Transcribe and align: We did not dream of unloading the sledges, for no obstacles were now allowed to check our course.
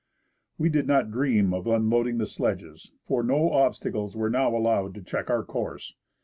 We 0.57 0.69
did 0.69 0.87
not 0.87 1.11
dream 1.11 1.53
of 1.53 1.67
unloading 1.67 2.17
the 2.17 2.25
sledges, 2.25 2.91
for 3.03 3.21
no 3.21 3.51
obstacles 3.51 4.17
were 4.17 4.31
now 4.31 4.57
allowed 4.57 4.95
to 4.95 5.03
check 5.03 5.29
our 5.29 5.43
course. 5.43 5.93